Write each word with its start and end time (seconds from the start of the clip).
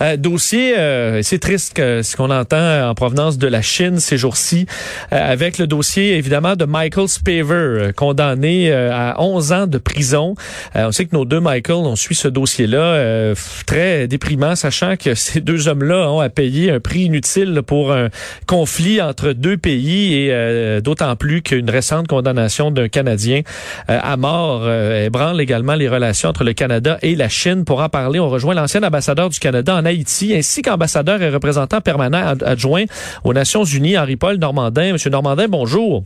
Euh, 0.00 0.16
dossier, 0.16 0.78
euh, 0.78 1.22
c'est 1.22 1.38
triste 1.38 1.74
que 1.74 2.02
ce 2.02 2.16
qu'on 2.16 2.30
entend 2.30 2.88
en 2.88 2.94
provenance 2.94 3.38
de 3.38 3.48
la 3.48 3.62
Chine 3.62 3.98
ces 3.98 4.16
jours-ci, 4.16 4.66
euh, 5.12 5.32
avec 5.32 5.58
le 5.58 5.66
dossier 5.66 6.16
évidemment 6.16 6.56
de 6.56 6.64
Michael 6.64 7.08
Spaver, 7.08 7.90
condamné 7.96 8.72
à 8.72 9.16
11 9.18 9.52
ans 9.52 9.66
de 9.66 9.78
prison. 9.78 10.34
on 10.74 10.92
sait 10.92 11.06
que 11.06 11.16
nos 11.16 11.24
deux 11.24 11.40
Michael, 11.40 11.76
on 11.76 11.96
suit 11.96 12.14
ce 12.14 12.28
dossier-là, 12.28 13.34
très 13.66 14.06
déprimant, 14.06 14.54
sachant 14.54 14.96
que 14.96 15.14
ces 15.16 15.40
deux 15.40 15.68
hommes-là 15.68 16.10
ont 16.10 16.20
à 16.20 16.28
payer 16.28 16.70
un 16.70 16.80
prix 16.80 17.00
inutile 17.00 17.62
pour 17.66 17.92
un 17.92 18.08
conflit 18.46 19.00
entre 19.02 19.32
deux 19.32 19.56
pays 19.56 20.14
et 20.14 20.80
d'autant 20.82 21.14
plus 21.16 21.42
qu'une 21.42 21.70
récente 21.70 22.06
condamnation 22.08 22.70
d'un 22.70 22.88
Canadien 22.88 23.42
à 23.88 24.16
mort 24.16 24.70
ébranle 24.70 25.40
également 25.40 25.74
les 25.74 25.88
relations 25.88 26.28
entre 26.28 26.44
le 26.44 26.52
Canada 26.52 26.98
et 27.02 27.16
la 27.16 27.28
Chine. 27.28 27.64
Pour 27.64 27.80
en 27.80 27.88
parler, 27.88 28.20
on 28.20 28.28
rejoint 28.28 28.54
l'ancien 28.54 28.82
ambassadeur 28.82 29.28
du 29.28 29.38
Canada 29.38 29.74
en 29.74 29.87
Haïti, 29.88 30.34
ainsi 30.34 30.62
qu'ambassadeur 30.62 31.20
et 31.22 31.30
représentant 31.30 31.80
permanent 31.80 32.34
adjoint 32.44 32.84
aux 33.24 33.32
Nations 33.32 33.64
Unies, 33.64 33.98
Henri-Paul 33.98 34.36
Normandin. 34.36 34.92
Monsieur 34.92 35.10
Normandin, 35.10 35.48
bonjour. 35.48 36.04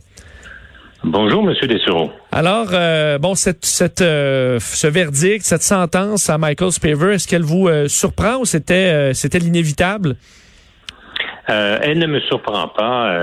Bonjour, 1.03 1.43
Monsieur 1.43 1.67
Dessureau. 1.67 2.11
Alors, 2.31 2.69
euh, 2.71 3.17
bon, 3.17 3.35
cette, 3.35 3.65
cette 3.65 4.01
euh, 4.01 4.57
ce 4.61 4.87
verdict, 4.87 5.43
cette 5.43 5.61
sentence 5.61 6.29
à 6.29 6.37
Michael 6.37 6.71
Spaver, 6.71 7.15
est-ce 7.15 7.27
qu'elle 7.27 7.43
vous 7.43 7.67
euh, 7.67 7.89
surprend 7.89 8.37
ou 8.37 8.45
c'était 8.45 9.13
c'était 9.13 9.39
l'inévitable? 9.39 10.15
Elle 11.47 11.99
ne 11.99 12.07
me 12.07 12.19
surprend 12.21 12.67
pas. 12.69 13.13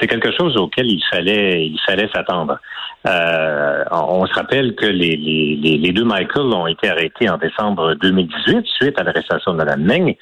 c'est 0.00 0.08
quelque 0.08 0.32
chose 0.32 0.56
auquel 0.56 0.86
il 0.86 1.02
fallait 1.10 1.66
il 1.66 1.78
fallait 1.86 2.08
s'attendre. 2.14 2.58
on 3.04 4.26
se 4.26 4.34
rappelle 4.34 4.74
que 4.74 4.86
les, 4.86 5.16
les, 5.16 5.78
les, 5.78 5.92
deux 5.92 6.04
Michael 6.04 6.46
ont 6.46 6.66
été 6.66 6.88
arrêtés 6.88 7.28
en 7.30 7.38
décembre 7.38 7.94
2018 7.94 8.66
suite 8.66 9.00
à 9.00 9.04
l'arrestation 9.04 9.52
de 9.52 9.58
Mme 9.58 9.84
Meng. 9.84 10.16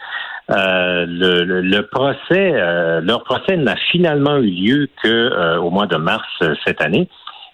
Euh, 0.50 1.06
le, 1.06 1.60
le, 1.60 1.86
procès, 1.86 2.52
euh, 2.54 3.00
leur 3.00 3.22
procès 3.22 3.56
n'a 3.56 3.76
finalement 3.92 4.36
eu 4.38 4.50
lieu 4.50 4.88
que 5.02 5.08
euh, 5.08 5.60
au 5.60 5.70
mois 5.70 5.86
de 5.86 5.96
mars 5.96 6.26
cette 6.66 6.82
année. 6.82 7.08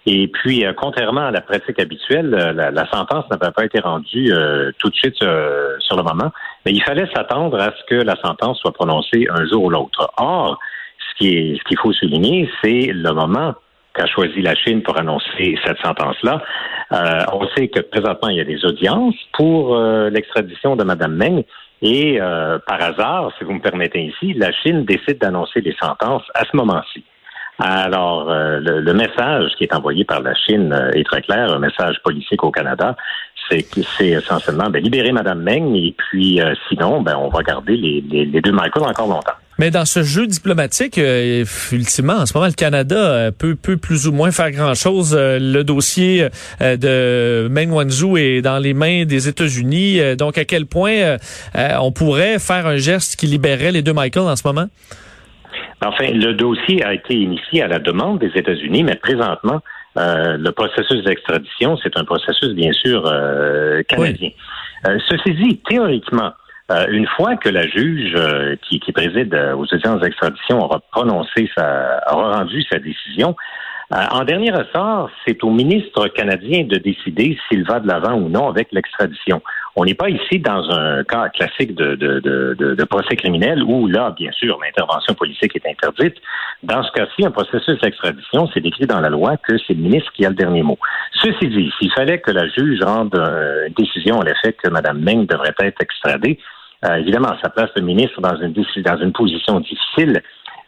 Et 0.07 0.29
puis, 0.29 0.63
contrairement 0.77 1.27
à 1.27 1.31
la 1.31 1.41
pratique 1.41 1.79
habituelle, 1.81 2.29
la, 2.29 2.89
sentence 2.89 3.25
n'avait 3.29 3.51
pas 3.51 3.65
été 3.65 3.81
rendue 3.81 4.31
tout 4.79 4.89
de 4.89 4.95
suite 4.95 5.17
sur 5.17 5.97
le 5.97 6.03
moment, 6.03 6.31
mais 6.67 6.73
il 6.73 6.83
fallait 6.83 7.07
s'attendre 7.15 7.57
à 7.61 7.71
ce 7.77 7.83
que 7.87 7.95
la 7.95 8.17
sentence 8.17 8.59
soit 8.59 8.73
prononcée 8.73 9.25
un 9.29 9.47
jour 9.47 9.63
ou 9.63 9.69
l'autre. 9.69 10.11
Or, 10.17 10.59
ce 10.99 11.17
qui 11.17 11.57
ce 11.57 11.63
qu'il 11.63 11.79
faut 11.79 11.93
souligner, 11.93 12.49
c'est 12.61 12.89
le 12.91 13.13
moment 13.13 13.53
qu'a 13.93 14.05
choisi 14.05 14.41
la 14.41 14.53
Chine 14.53 14.83
pour 14.83 14.99
annoncer 14.99 15.57
cette 15.63 15.79
sentence-là. 15.79 16.43
on 17.31 17.47
sait 17.55 17.69
que 17.69 17.79
présentement, 17.79 18.27
il 18.27 18.35
y 18.35 18.41
a 18.41 18.43
des 18.43 18.65
audiences 18.65 19.15
pour 19.31 19.79
l'extradition 20.11 20.75
de 20.75 20.83
Mme 20.83 21.15
Meng. 21.15 21.43
Et 21.81 22.19
euh, 22.19 22.59
par 22.67 22.81
hasard, 22.81 23.31
si 23.37 23.45
vous 23.45 23.53
me 23.53 23.61
permettez 23.61 24.01
ici, 24.01 24.33
la 24.33 24.51
Chine 24.51 24.83
décide 24.83 25.19
d'annoncer 25.19 25.61
les 25.61 25.75
sentences 25.79 26.23
à 26.33 26.43
ce 26.43 26.57
moment-ci. 26.57 27.03
Alors, 27.59 28.29
euh, 28.29 28.59
le, 28.59 28.93
message 28.93 29.51
qui 29.57 29.63
est 29.63 29.73
envoyé 29.73 30.05
par 30.05 30.21
la 30.21 30.35
Chine 30.35 30.71
euh, 30.73 30.91
est 30.93 31.03
très 31.03 31.21
clair, 31.21 31.51
un 31.51 31.57
message 31.57 31.95
politique 32.03 32.43
au 32.43 32.51
Canada, 32.51 32.95
c'est 33.49 34.07
essentiellement 34.07 34.69
ben, 34.69 34.83
libérer 34.83 35.11
Mme 35.11 35.41
Meng 35.41 35.75
et 35.75 35.95
puis 35.97 36.39
sinon, 36.69 37.01
ben, 37.01 37.15
on 37.17 37.29
va 37.29 37.41
garder 37.43 37.75
les, 37.75 38.03
les, 38.09 38.25
les 38.25 38.41
deux 38.41 38.51
Michael 38.51 38.83
encore 38.83 39.07
longtemps. 39.07 39.33
Mais 39.59 39.71
dans 39.71 39.85
ce 39.85 40.03
jeu 40.03 40.27
diplomatique, 40.27 40.99
euh, 40.99 41.43
ultimement, 41.71 42.13
en 42.13 42.25
ce 42.27 42.33
moment, 42.35 42.45
le 42.45 42.53
Canada 42.53 42.95
euh, 42.95 43.31
peut, 43.31 43.55
peut 43.55 43.77
plus 43.77 44.07
ou 44.07 44.11
moins 44.11 44.29
faire 44.29 44.51
grand-chose. 44.51 45.15
Euh, 45.17 45.39
le 45.39 45.63
dossier 45.63 46.27
de 46.61 47.47
Meng 47.49 47.71
Wanzhou 47.71 48.17
est 48.17 48.41
dans 48.41 48.59
les 48.59 48.75
mains 48.75 49.05
des 49.05 49.27
États-Unis. 49.27 50.15
donc, 50.15 50.37
à 50.37 50.45
quel 50.45 50.65
point 50.65 51.17
on 51.55 51.91
pourrait 51.91 52.39
faire 52.39 52.67
un 52.67 52.77
geste 52.77 53.15
qui 53.15 53.25
libérerait 53.25 53.71
les 53.71 53.81
deux 53.81 53.93
Michael 53.93 54.23
en 54.23 54.35
ce 54.35 54.47
moment? 54.47 54.67
Enfin, 55.83 56.11
le 56.11 56.33
dossier 56.33 56.83
a 56.83 56.93
été 56.93 57.15
initié 57.15 57.63
à 57.63 57.67
la 57.67 57.79
demande 57.79 58.19
des 58.19 58.31
États-Unis, 58.35 58.83
mais 58.83 58.95
présentement, 58.95 59.61
le 59.97 60.49
processus 60.51 61.03
d'extradition, 61.03 61.77
c'est 61.77 61.97
un 61.97 62.05
processus, 62.05 62.53
bien 62.53 62.71
sûr, 62.71 63.03
canadien. 63.87 64.29
ceci 64.83 65.33
dit, 65.33 65.57
théoriquement, 65.67 66.33
euh, 66.69 66.85
une 66.89 67.07
fois 67.07 67.37
que 67.37 67.47
la 67.47 67.65
juge 67.65 68.13
euh, 68.15 68.57
qui, 68.67 68.81
qui, 68.81 68.91
préside 68.91 69.33
euh, 69.33 69.55
aux 69.55 69.73
audiences 69.73 70.01
d'extradition 70.01 70.59
aura 70.59 70.81
prononcé 70.91 71.49
sa, 71.55 72.01
aura 72.11 72.39
rendu 72.39 72.61
sa 72.63 72.77
décision, 72.77 73.35
en 73.89 74.25
dernier 74.25 74.51
ressort, 74.51 75.09
c'est 75.25 75.41
au 75.45 75.49
ministre 75.49 76.09
canadien 76.09 76.65
de 76.65 76.75
décider 76.75 77.37
s'il 77.47 77.63
va 77.63 77.79
de 77.79 77.87
l'avant 77.87 78.15
ou 78.15 78.27
non 78.27 78.49
avec 78.49 78.67
l'extradition. 78.73 79.41
On 79.79 79.85
n'est 79.85 79.93
pas 79.93 80.09
ici 80.09 80.39
dans 80.39 80.67
un 80.71 81.03
cas 81.03 81.29
classique 81.29 81.75
de, 81.75 82.83
procès 82.85 83.15
criminel 83.15 83.61
où 83.61 83.85
là, 83.85 84.09
bien 84.17 84.31
sûr, 84.31 84.59
l'intervention 84.59 85.13
politique 85.13 85.55
est 85.55 85.69
interdite. 85.69 86.15
Dans 86.63 86.81
ce 86.81 86.91
cas-ci, 86.93 87.23
un 87.23 87.29
processus 87.29 87.79
d'extradition, 87.79 88.49
c'est 88.51 88.59
décrit 88.59 88.87
dans 88.87 88.99
la 88.99 89.09
loi 89.09 89.37
que 89.37 89.55
c'est 89.67 89.75
le 89.75 89.83
ministre 89.83 90.11
qui 90.13 90.25
a 90.25 90.29
le 90.29 90.35
dernier 90.35 90.63
mot. 90.63 90.79
Ceci 91.21 91.47
dit, 91.49 91.71
s'il 91.77 91.91
fallait 91.91 92.19
que 92.19 92.31
la 92.31 92.47
juge 92.47 92.81
rende 92.81 93.13
une 93.67 93.73
décision 93.77 94.19
à 94.19 94.25
l'effet 94.25 94.53
que 94.53 94.67
Mme 94.67 94.99
Meng 94.99 95.27
devrait 95.27 95.53
être 95.59 95.81
extradée, 95.83 96.39
euh, 96.85 96.95
évidemment, 96.95 97.35
ça 97.43 97.49
place 97.49 97.69
le 97.75 97.83
ministre 97.83 98.19
dans 98.19 98.35
une 98.35 99.11
position 99.11 99.59
difficile, 99.59 100.21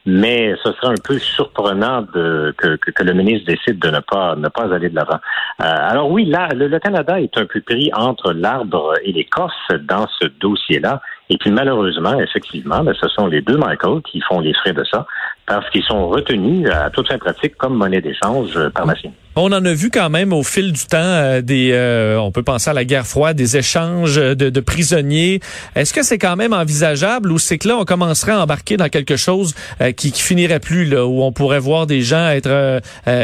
mais 0.09 0.55
ce 0.63 0.71
serait 0.73 0.93
un 0.93 1.01
peu 1.03 1.19
surprenant 1.19 2.01
de, 2.13 2.53
que, 2.57 2.75
que, 2.75 3.03
le 3.03 3.13
ministre 3.13 3.45
décide 3.47 3.79
de 3.79 3.89
ne 3.89 3.99
pas 3.99 4.35
ne 4.35 4.47
pas 4.47 4.73
aller 4.73 4.89
de 4.89 4.95
l'avant. 4.95 5.19
Euh, 5.61 5.63
alors 5.63 6.09
oui, 6.09 6.25
là, 6.25 6.49
le, 6.53 6.79
Canada 6.79 7.19
est 7.19 7.37
un 7.37 7.45
peu 7.45 7.61
pris 7.61 7.91
entre 7.93 8.33
l'arbre 8.33 8.93
et 9.03 9.11
l'écorce 9.11 9.53
dans 9.81 10.07
ce 10.19 10.27
dossier-là. 10.39 11.01
Et 11.29 11.37
puis 11.37 11.51
malheureusement, 11.51 12.19
effectivement, 12.19 12.83
ben, 12.83 12.95
ce 12.99 13.07
sont 13.09 13.27
les 13.27 13.41
deux 13.41 13.57
Michael 13.57 14.01
qui 14.01 14.19
font 14.21 14.39
les 14.39 14.53
frais 14.53 14.73
de 14.73 14.83
ça 14.83 15.05
parce 15.49 15.67
qu'ils 15.71 15.83
sont 15.83 16.07
retenus 16.07 16.69
à 16.69 16.91
toute 16.91 17.07
fin 17.07 17.17
pratique 17.17 17.57
comme 17.57 17.75
monnaie 17.75 18.01
d'échange 18.01 18.57
par 18.73 18.85
la 18.85 18.95
Chine. 18.95 19.11
On 19.35 19.53
en 19.53 19.63
a 19.63 19.73
vu 19.73 19.89
quand 19.89 20.09
même 20.09 20.33
au 20.33 20.43
fil 20.43 20.73
du 20.73 20.85
temps 20.85 20.97
euh, 20.97 21.41
des, 21.41 21.71
euh, 21.71 22.19
on 22.19 22.29
peut 22.29 22.43
penser 22.43 22.71
à 22.71 22.73
la 22.73 22.83
guerre 22.83 23.07
froide, 23.07 23.37
des 23.37 23.55
échanges 23.55 24.15
de, 24.15 24.59
prisonniers. 24.59 25.39
Est-ce 25.75 25.93
que 25.93 26.03
c'est 26.03 26.17
quand 26.17 26.35
même 26.35 26.51
envisageable 26.51 27.31
ou 27.31 27.39
c'est 27.39 27.57
que 27.57 27.67
là 27.67 27.77
on 27.77 27.85
commencerait 27.85 28.33
à 28.33 28.41
embarquer 28.41 28.75
dans 28.75 28.89
quelque 28.89 29.15
chose 29.15 29.55
euh, 29.81 29.93
qui, 29.93 30.11
qui 30.11 30.21
finirait 30.21 30.59
plus 30.59 30.83
là, 30.85 31.05
où 31.05 31.23
on 31.23 31.31
pourrait 31.31 31.59
voir 31.59 31.87
des 31.87 32.01
gens 32.01 32.27
être 32.27 32.81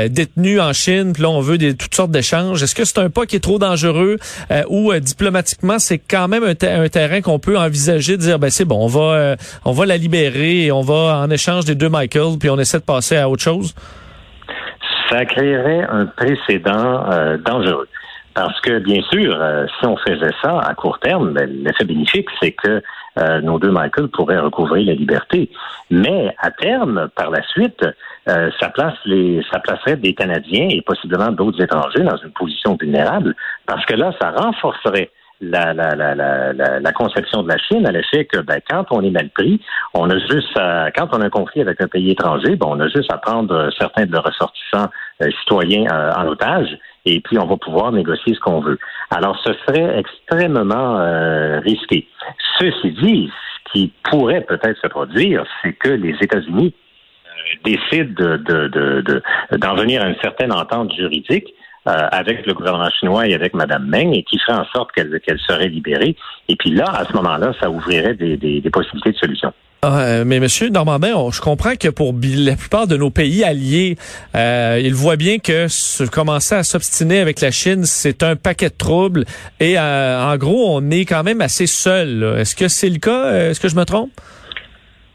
détenus 0.08 0.62
en 0.62 0.72
Chine, 0.72 1.12
puis 1.12 1.24
là 1.24 1.30
on 1.30 1.42
veut 1.42 1.58
des, 1.58 1.76
toutes 1.76 1.96
sortes 1.96 2.12
d'échanges. 2.12 2.64
Est-ce 2.64 2.76
que 2.76 2.86
c'est 2.86 3.00
un 3.00 3.10
pas 3.10 3.26
qui 3.26 3.36
est 3.36 3.42
trop 3.42 3.60
dangereux 3.60 4.18
ou 4.70 4.94
diplomatiquement 4.94 5.80
c'est 5.80 5.98
quand 5.98 6.28
même 6.28 6.44
un, 6.44 6.56
terrain 6.56 7.22
qu'on 7.22 7.40
peut 7.40 7.58
envisager 7.58 8.16
de 8.16 8.22
dire 8.22 8.40
ben 8.40 8.50
c'est 8.50 8.66
bon, 8.66 8.84
on 8.84 8.88
va 8.88 9.36
on 9.66 9.74
va 9.74 9.86
la 9.86 9.98
libérer 9.98 10.66
et 10.66 10.72
on 10.72 10.82
va 10.82 11.20
en 11.20 11.30
échange 11.30 11.66
des 11.66 11.76
deux 11.76 11.90
Puis 12.40 12.50
on 12.50 12.58
essaie 12.58 12.80
de 12.80 12.86
passer 12.86 13.18
à 13.18 13.30
autre 13.30 13.44
chose? 13.44 13.76
Ça 15.10 15.26
créerait 15.26 15.86
un 15.90 16.06
précédent 16.06 17.06
euh, 17.12 17.38
dangereux. 17.38 17.88
Parce 18.34 18.60
que, 18.62 18.80
bien 18.80 19.02
sûr, 19.12 19.38
euh, 19.40 19.66
si 19.80 19.86
on 19.86 19.96
faisait 19.98 20.34
ça 20.42 20.60
à 20.60 20.74
court 20.74 21.00
terme, 21.00 21.34
ben, 21.34 21.50
l'effet 21.64 21.86
bénéfique, 21.86 22.28
c'est 22.42 22.52
que 22.52 22.82
euh, 23.18 23.42
nos 23.42 23.60
deux 23.60 23.72
Michael 23.72 24.10
pourraient 24.10 24.40
recouvrir 24.40 24.88
la 24.88 24.94
liberté. 24.94 25.50
Mais 25.90 26.36
à 26.40 26.52
terme, 26.52 27.08
par 27.16 27.30
la 27.30 27.42
suite, 27.48 27.86
ça 28.26 28.70
place 28.70 28.96
les, 29.06 29.46
ça 29.52 29.60
placerait 29.60 29.98
des 29.98 30.16
Canadiens 30.16 30.68
et 30.70 30.82
possiblement 30.82 31.32
d'autres 31.32 31.62
étrangers 31.62 32.02
dans 32.02 32.18
une 32.18 32.32
position 32.32 32.76
vulnérable, 32.80 33.36
parce 33.68 33.86
que 33.86 33.94
là, 33.94 34.12
ça 34.20 34.32
renforcerait 34.32 35.12
la, 35.42 36.92
conception 36.94 37.44
de 37.44 37.50
la 37.50 37.58
Chine 37.58 37.86
à 37.86 37.92
l'effet 37.92 38.26
que 38.26 38.40
ben, 38.40 38.60
quand 38.70 38.86
on 38.92 39.02
est 39.02 39.12
mal 39.12 39.30
pris, 39.30 39.60
on 39.94 40.10
a 40.10 40.18
juste 40.18 40.58
quand 40.96 41.08
on 41.12 41.22
a 41.22 41.26
un 41.26 41.30
conflit 41.30 41.62
avec 41.62 41.82
un 41.82 41.88
pays 41.88 42.12
étranger, 42.12 42.56
ben, 42.56 42.68
on 42.70 42.80
a 42.80 42.88
juste 42.88 43.12
à 43.12 43.18
prendre 43.18 43.70
certains 43.78 44.06
de 44.06 44.12
leurs 44.12 44.24
ressortissants 44.24 44.90
euh, 45.22 45.30
citoyens 45.40 45.86
euh, 45.92 46.12
en 46.14 46.28
otage 46.28 46.78
et 47.06 47.20
puis 47.22 47.38
on 47.38 47.46
va 47.46 47.58
pouvoir 47.58 47.92
négocier 47.92 48.34
ce 48.34 48.40
qu'on 48.40 48.60
veut. 48.60 48.80
Alors 49.10 49.40
ce 49.44 49.54
serait 49.66 50.00
extrêmement 50.00 51.00
euh, 51.00 51.60
risqué. 51.60 52.08
Ceci 52.60 52.92
dit, 53.02 53.32
ce 53.32 53.72
qui 53.72 53.94
pourrait 54.10 54.42
peut-être 54.42 54.80
se 54.82 54.88
produire, 54.88 55.46
c'est 55.62 55.74
que 55.74 55.90
les 55.90 56.16
États-Unis 56.22 56.74
décident 57.64 58.14
d'en 58.18 58.38
de, 58.38 58.68
de, 58.68 59.02
de, 59.02 59.82
venir 59.82 60.02
à 60.04 60.08
une 60.08 60.18
certaine 60.22 60.52
entente 60.52 60.94
juridique 60.94 61.54
euh, 61.88 62.08
avec 62.12 62.46
le 62.46 62.54
gouvernement 62.54 62.90
chinois 62.90 63.28
et 63.28 63.34
avec 63.34 63.54
Mme 63.54 63.86
Meng 63.88 64.14
et 64.14 64.24
qui 64.24 64.40
ferait 64.40 64.58
en 64.58 64.66
sorte 64.66 64.92
qu'elle 64.92 65.40
serait 65.48 65.68
libérée. 65.68 66.16
Et 66.50 66.56
puis 66.56 66.72
là, 66.72 66.86
à 66.86 67.06
ce 67.06 67.14
moment-là, 67.14 67.54
ça 67.60 67.70
ouvrirait 67.70 68.16
des, 68.16 68.38
des, 68.38 68.62
des 68.62 68.70
possibilités 68.70 69.12
de 69.12 69.18
solutions. 69.18 69.54
Ah, 69.88 70.00
euh, 70.00 70.24
mais 70.26 70.40
Monsieur 70.40 70.70
Normandin, 70.70 71.14
je 71.32 71.40
comprends 71.42 71.76
que 71.76 71.90
pour 71.90 72.16
la 72.24 72.56
plupart 72.56 72.88
de 72.88 72.98
nos 72.98 73.12
pays 73.12 73.44
alliés, 73.44 73.98
euh, 74.36 74.82
ils 74.84 74.96
voient 74.96 75.16
bien 75.16 75.38
que 75.38 75.68
se, 75.68 76.04
commencer 76.04 76.56
à 76.56 76.64
s'obstiner 76.64 77.20
avec 77.20 77.40
la 77.40 77.52
Chine, 77.52 77.84
c'est 77.86 78.24
un 78.24 78.36
paquet 78.36 78.70
de 78.70 78.76
troubles. 78.76 79.26
Et 79.60 79.78
euh, 79.78 80.34
en 80.34 80.38
gros, 80.38 80.76
on 80.76 80.90
est 80.90 81.06
quand 81.06 81.22
même 81.22 81.40
assez 81.40 81.68
seul. 81.68 82.24
Est-ce 82.40 82.56
que 82.56 82.68
c'est 82.68 82.90
le 82.90 82.98
cas? 82.98 83.32
Est-ce 83.34 83.60
que 83.60 83.68
je 83.68 83.76
me 83.76 83.86
trompe? 83.86 84.10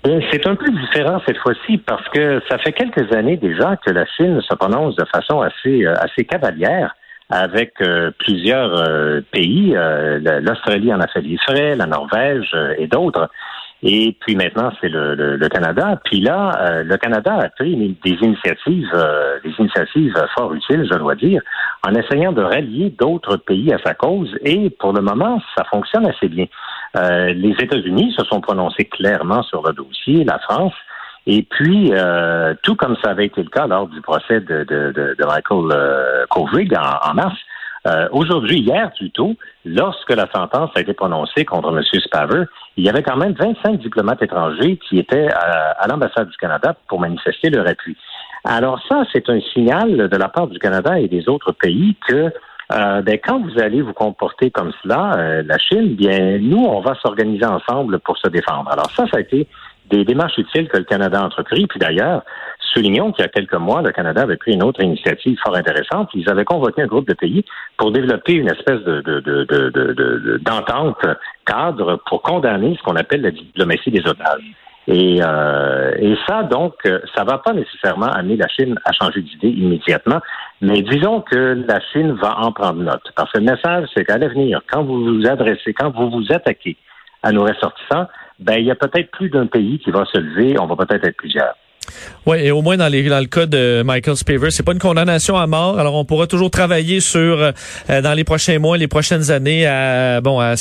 C'est 0.02 0.46
un 0.46 0.54
peu 0.54 0.70
différent 0.70 1.20
cette 1.26 1.36
fois-ci 1.38 1.76
parce 1.76 2.08
que 2.08 2.40
ça 2.48 2.56
fait 2.58 2.72
quelques 2.72 3.12
années 3.14 3.36
déjà 3.36 3.76
que 3.76 3.90
la 3.90 4.06
Chine 4.06 4.40
se 4.40 4.54
prononce 4.54 4.96
de 4.96 5.04
façon 5.04 5.42
assez, 5.42 5.84
euh, 5.84 5.94
assez 6.00 6.24
cavalière 6.24 6.94
avec 7.28 7.74
euh, 7.82 8.10
plusieurs 8.18 8.74
euh, 8.76 9.20
pays. 9.30 9.74
L'Australie 9.74 10.92
en 10.94 11.00
a 11.00 11.06
fait 11.06 11.22
frais, 11.46 11.76
la 11.76 11.86
Norvège 11.86 12.56
et 12.78 12.86
d'autres. 12.86 13.28
Et 13.82 14.16
puis 14.20 14.36
maintenant, 14.36 14.72
c'est 14.80 14.88
le, 14.88 15.14
le, 15.14 15.48
Canada. 15.48 15.98
Puis 16.04 16.20
là, 16.20 16.82
le 16.82 16.96
Canada 16.98 17.38
a 17.40 17.48
pris 17.48 17.74
des 18.04 18.10
initiatives, 18.10 18.90
des 19.42 19.52
initiatives 19.58 20.14
fort 20.36 20.52
utiles, 20.52 20.86
je 20.90 20.98
dois 20.98 21.14
dire, 21.14 21.40
en 21.86 21.94
essayant 21.94 22.32
de 22.32 22.42
rallier 22.42 22.90
d'autres 22.90 23.38
pays 23.38 23.72
à 23.72 23.78
sa 23.82 23.94
cause. 23.94 24.36
Et 24.42 24.68
pour 24.68 24.92
le 24.92 25.00
moment, 25.00 25.40
ça 25.56 25.64
fonctionne 25.64 26.06
assez 26.06 26.28
bien. 26.28 26.44
Euh, 26.96 27.32
les 27.32 27.52
États-Unis 27.52 28.14
se 28.16 28.24
sont 28.24 28.40
prononcés 28.40 28.84
clairement 28.84 29.42
sur 29.44 29.62
le 29.66 29.72
dossier, 29.72 30.24
la 30.24 30.38
France. 30.38 30.74
Et 31.26 31.42
puis, 31.42 31.92
euh, 31.92 32.54
tout 32.62 32.74
comme 32.74 32.96
ça 33.02 33.10
avait 33.10 33.26
été 33.26 33.42
le 33.42 33.50
cas 33.50 33.66
lors 33.66 33.86
du 33.86 34.00
procès 34.00 34.40
de, 34.40 34.64
de, 34.64 34.92
de, 34.92 35.24
Michael 35.24 35.70
euh, 35.72 36.24
en, 36.30 37.14
mars, 37.14 37.36
euh, 37.86 38.08
aujourd'hui, 38.12 38.60
hier 38.60 38.90
plutôt, 38.92 39.36
lorsque 39.64 40.10
la 40.10 40.30
sentence 40.32 40.70
a 40.74 40.80
été 40.80 40.92
prononcée 40.92 41.44
contre 41.44 41.76
M. 41.76 41.82
Spaver, 42.00 42.44
il 42.76 42.84
y 42.84 42.88
avait 42.88 43.02
quand 43.02 43.16
même 43.16 43.34
25 43.38 43.78
diplomates 43.78 44.22
étrangers 44.22 44.78
qui 44.88 44.98
étaient 44.98 45.28
à, 45.32 45.72
à 45.78 45.86
l'ambassade 45.88 46.28
du 46.28 46.36
Canada 46.36 46.74
pour 46.88 47.00
manifester 47.00 47.50
leur 47.50 47.68
appui. 47.68 47.96
Alors 48.44 48.80
ça, 48.88 49.04
c'est 49.12 49.28
un 49.28 49.40
signal 49.52 50.08
de 50.08 50.16
la 50.16 50.28
part 50.28 50.46
du 50.46 50.58
Canada 50.58 50.98
et 50.98 51.08
des 51.08 51.28
autres 51.28 51.52
pays 51.52 51.96
que 52.08 52.32
euh, 52.72 53.02
ben, 53.02 53.18
quand 53.22 53.40
vous 53.40 53.58
allez 53.58 53.82
vous 53.82 53.92
comporter 53.92 54.50
comme 54.50 54.72
cela, 54.82 55.14
euh, 55.18 55.42
la 55.44 55.58
Chine, 55.58 55.94
bien, 55.94 56.38
nous, 56.38 56.64
on 56.64 56.80
va 56.80 56.94
s'organiser 57.02 57.44
ensemble 57.44 57.98
pour 58.00 58.16
se 58.18 58.28
défendre. 58.28 58.70
Alors 58.70 58.90
ça, 58.92 59.06
ça 59.08 59.16
a 59.16 59.20
été 59.20 59.46
des 59.90 60.04
démarches 60.04 60.38
utiles 60.38 60.68
que 60.68 60.76
le 60.76 60.84
Canada 60.84 61.20
a 61.20 61.24
entrepris. 61.24 61.66
Puis 61.66 61.80
d'ailleurs, 61.80 62.22
soulignons 62.72 63.10
qu'il 63.12 63.24
y 63.24 63.26
a 63.26 63.28
quelques 63.28 63.54
mois, 63.54 63.82
le 63.82 63.90
Canada 63.90 64.22
avait 64.22 64.36
pris 64.36 64.52
une 64.52 64.62
autre 64.62 64.82
initiative 64.82 65.36
fort 65.44 65.56
intéressante. 65.56 66.10
Ils 66.14 66.28
avaient 66.30 66.44
convoqué 66.44 66.82
un 66.82 66.86
groupe 66.86 67.08
de 67.08 67.14
pays 67.14 67.44
pour 67.76 67.90
développer 67.90 68.34
une 68.34 68.48
espèce 68.48 68.80
de, 68.84 70.38
d'entente 70.38 71.04
cadre 71.44 72.00
pour 72.06 72.22
condamner 72.22 72.76
ce 72.78 72.82
qu'on 72.84 72.96
appelle 72.96 73.22
la 73.22 73.32
diplomatie 73.32 73.90
des 73.90 74.06
otages. 74.06 74.44
Et, 74.86 75.20
euh, 75.22 75.92
et 75.98 76.16
ça, 76.26 76.42
donc, 76.42 76.74
ça 77.14 77.24
va 77.24 77.38
pas 77.38 77.52
nécessairement 77.52 78.06
amener 78.06 78.36
la 78.36 78.48
Chine 78.48 78.76
à 78.84 78.92
changer 78.92 79.20
d'idée 79.20 79.50
immédiatement, 79.50 80.20
mais 80.60 80.82
disons 80.82 81.20
que 81.20 81.64
la 81.68 81.80
Chine 81.92 82.12
va 82.12 82.38
en 82.38 82.52
prendre 82.52 82.82
note. 82.82 83.12
Parce 83.14 83.30
que 83.32 83.38
le 83.38 83.44
message, 83.44 83.88
c'est 83.94 84.04
qu'à 84.04 84.18
l'avenir, 84.18 84.62
quand 84.70 84.82
vous 84.82 85.04
vous 85.04 85.26
adressez, 85.26 85.74
quand 85.74 85.90
vous 85.90 86.10
vous 86.10 86.32
attaquez 86.32 86.76
à 87.22 87.32
nos 87.32 87.42
ressortissants, 87.42 88.06
ben, 88.38 88.54
il 88.54 88.64
y 88.64 88.70
a 88.70 88.74
peut-être 88.74 89.10
plus 89.10 89.28
d'un 89.28 89.46
pays 89.46 89.78
qui 89.78 89.90
va 89.90 90.04
se 90.06 90.18
lever, 90.18 90.58
on 90.58 90.66
va 90.66 90.76
peut-être 90.76 91.04
être 91.06 91.16
plusieurs. 91.16 91.54
Oui, 92.26 92.38
et 92.40 92.50
au 92.50 92.62
moins 92.62 92.76
dans, 92.76 92.88
les, 92.88 93.08
dans 93.08 93.20
le 93.20 93.26
cas 93.26 93.46
de 93.46 93.82
Michael 93.82 94.16
Spavor, 94.16 94.50
c'est 94.50 94.64
pas 94.64 94.72
une 94.72 94.78
condamnation 94.78 95.36
à 95.36 95.46
mort. 95.46 95.78
Alors 95.78 95.94
on 95.94 96.04
pourra 96.04 96.26
toujours 96.26 96.50
travailler 96.50 97.00
sur 97.00 97.42
euh, 97.42 97.52
dans 97.88 98.14
les 98.14 98.24
prochains 98.24 98.58
mois, 98.58 98.76
les 98.76 98.88
prochaines 98.88 99.30
années, 99.30 99.66
à 99.66 100.20
bon 100.20 100.38
à, 100.40 100.54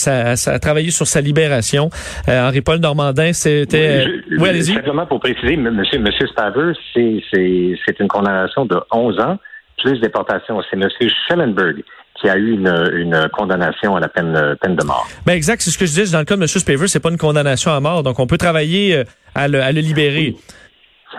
travailler 0.62 0.92
sur 0.92 1.08
sa 1.08 1.22
libération. 1.22 1.90
Euh, 2.28 2.48
Henri 2.48 2.62
Paul 2.62 2.80
Normandin, 2.80 3.34
c'était. 3.34 4.06
Oui, 4.38 4.50
allez-y. 4.50 4.74
Simplement 4.74 5.06
pour 5.06 5.20
préciser, 5.20 5.58
Monsieur 5.58 6.00
Monsieur 6.00 6.28
Spavor, 6.28 6.74
c'est 6.94 7.22
c'est 7.32 8.00
une 8.00 8.08
condamnation 8.08 8.66
de 8.66 8.80
11 8.92 9.20
ans 9.20 9.38
plus 9.82 10.00
déportation. 10.00 10.62
C'est 10.70 10.78
M. 10.78 10.88
Schellenberg 11.28 11.84
qui 12.20 12.30
a 12.30 12.38
eu 12.38 12.52
une, 12.52 12.68
une, 12.94 13.30
condamnation 13.32 13.96
à 13.96 14.00
la 14.00 14.10
peine, 14.10 14.58
peine 14.62 14.76
de 14.76 14.84
mort. 14.84 15.08
Ben 15.26 15.34
exact, 15.34 15.62
c'est 15.62 15.72
ce 15.72 15.78
que 15.78 15.86
je 15.86 15.92
disais. 15.92 16.12
Dans 16.12 16.20
le 16.20 16.26
cas 16.26 16.36
de 16.36 16.42
M. 16.42 16.48
Spaver, 16.48 16.88
c'est 16.88 17.00
pas 17.00 17.10
une 17.10 17.18
condamnation 17.18 17.72
à 17.72 17.80
mort, 17.80 18.04
donc 18.04 18.20
on 18.20 18.28
peut 18.28 18.38
travailler 18.38 18.96
euh, 18.96 19.04
à 19.36 19.48
le, 19.48 19.62
à 19.62 19.72
le 19.72 19.80
libérer. 19.82 20.36
Oui. 20.36 20.38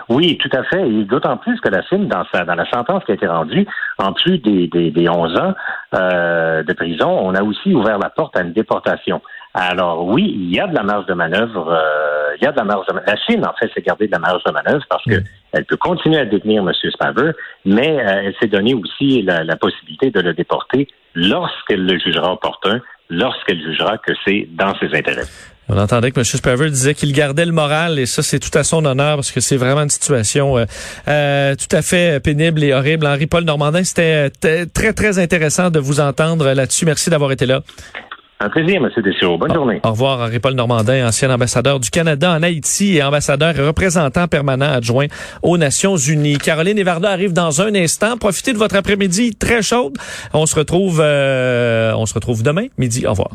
Tout 0.09 0.51
à 0.53 0.63
fait. 0.65 0.89
Et 0.89 1.05
d'autant 1.05 1.37
plus 1.37 1.61
que 1.61 1.69
la 1.69 1.83
Chine, 1.83 2.09
dans, 2.09 2.25
sa, 2.33 2.45
dans 2.45 2.55
la 2.55 2.69
sentence 2.71 3.05
qui 3.05 3.13
a 3.13 3.15
été 3.15 3.27
rendue, 3.27 3.67
en 3.99 4.13
plus 4.13 4.39
des, 4.39 4.69
des, 4.69 4.91
des 4.91 5.09
11 5.09 5.39
ans 5.39 5.55
euh, 5.95 6.63
de 6.63 6.73
prison, 6.73 7.09
on 7.09 7.35
a 7.35 7.43
aussi 7.43 7.75
ouvert 7.75 7.99
la 7.99 8.11
porte 8.11 8.37
à 8.37 8.43
une 8.43 8.53
déportation. 8.53 9.21
Alors 9.55 10.07
oui, 10.07 10.33
il 10.35 10.55
y 10.55 10.61
a 10.61 10.67
de 10.67 10.75
la 10.75 10.83
marge 10.83 11.07
de 11.07 11.15
manœuvre. 11.15 11.73
Euh, 11.73 12.37
il 12.41 12.45
y 12.45 12.47
a 12.47 12.53
de 12.53 12.57
la 12.57 12.65
marge 12.65 12.87
de 12.87 12.93
manœuvre. 12.95 13.11
La 13.11 13.17
Chine, 13.17 13.45
en 13.47 13.53
fait, 13.55 13.71
s'est 13.75 13.83
gardée 13.83 14.07
de 14.07 14.13
la 14.13 14.19
marge 14.19 14.43
de 14.45 14.53
manœuvre 14.53 14.85
parce 14.89 15.05
que 15.05 15.17
elle 15.53 15.65
peut 15.65 15.77
continuer 15.77 16.19
à 16.19 16.25
détenir 16.25 16.63
M. 16.63 16.73
Spaver, 16.73 17.33
mais 17.65 17.99
euh, 17.99 18.23
elle 18.25 18.35
s'est 18.41 18.47
donné 18.47 18.75
aussi 18.75 19.23
la, 19.23 19.43
la, 19.43 19.57
possibilité 19.57 20.11
de 20.11 20.21
le 20.21 20.33
déporter 20.33 20.87
lorsqu'elle 21.15 21.85
le 21.85 21.99
jugera 21.99 22.33
opportun, 22.33 22.81
lorsqu'elle 23.09 23.61
jugera 23.61 23.99
que 23.99 24.13
c'est 24.25 24.49
dans 24.53 24.75
ses 24.77 24.95
intérêts. 24.97 25.27
On 25.73 25.79
entendait 25.79 26.11
que 26.11 26.19
M. 26.19 26.25
Spaver 26.25 26.69
disait 26.69 26.95
qu'il 26.95 27.13
gardait 27.13 27.47
le 27.47 27.53
moral 27.53 28.01
et 28.01 28.07
ça, 28.07 28.25
c'est 28.25 28.41
tout 28.41 28.57
à 28.59 28.65
son 28.65 28.85
honneur 28.85 29.15
parce 29.15 29.31
que 29.31 29.39
c'est 29.39 29.57
vraiment 29.57 29.83
une 29.83 29.89
situation 29.89 30.59
euh, 30.59 30.65
euh 31.07 31.55
tout 31.55 31.75
à 31.75 31.81
fait 31.81 32.19
pénible 32.21 32.65
et 32.65 32.75
horrible. 32.75 33.07
Henri-Paul 33.07 33.45
Normandin, 33.45 33.85
c'était 33.85 34.31
très, 34.31 34.93
très 34.93 35.21
intéressant 35.21 35.71
de 35.71 35.79
vous 35.79 36.01
entendre 36.01 36.53
là-dessus. 36.53 36.87
Merci 36.87 37.09
d'avoir 37.09 37.31
été 37.31 37.47
là. 37.47 37.63
Un 38.41 38.49
plaisir, 38.49 38.83
M. 38.83 38.91
Dessureau. 39.05 39.39
Bonne 39.39 39.55
journée. 39.55 39.81
Au 39.85 39.91
revoir, 39.91 40.19
Henri-Paul 40.21 40.55
Normandin, 40.55 41.07
ancien 41.07 41.31
ambassadeur 41.31 41.79
du 41.79 41.91
Canada 41.91 42.33
en 42.33 42.43
Haïti 42.43 42.97
et 42.97 43.03
ambassadeur 43.05 43.57
et 43.57 43.65
représentant 43.65 44.27
permanent 44.27 44.73
adjoint 44.73 45.07
aux 45.43 45.57
Nations 45.57 45.97
Unies. 45.97 46.39
Caroline 46.39 46.79
Evarda 46.79 47.11
arrive 47.11 47.33
dans 47.33 47.63
un 47.63 47.73
instant. 47.77 48.17
Profitez 48.17 48.53
de 48.53 48.59
votre 48.59 48.75
après-midi 48.75 49.37
très 49.37 49.63
chaude. 49.63 49.99
On 50.33 50.47
se 50.47 50.57
retrouve, 50.57 51.01
euh, 51.01 51.93
on 51.95 52.07
se 52.07 52.15
retrouve 52.15 52.43
demain, 52.43 52.67
midi. 52.77 53.07
Au 53.07 53.11
revoir. 53.11 53.31